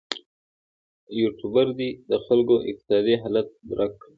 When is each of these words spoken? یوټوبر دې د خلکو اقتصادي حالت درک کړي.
یوټوبر 1.19 1.67
دې 1.79 1.89
د 2.09 2.11
خلکو 2.25 2.55
اقتصادي 2.69 3.15
حالت 3.21 3.47
درک 3.69 3.91
کړي. 4.01 4.09